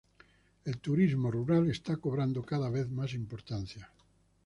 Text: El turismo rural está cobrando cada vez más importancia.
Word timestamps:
El 0.65 0.79
turismo 0.79 1.29
rural 1.29 1.69
está 1.69 1.97
cobrando 1.97 2.41
cada 2.41 2.71
vez 2.71 2.89
más 2.89 3.13
importancia. 3.13 3.93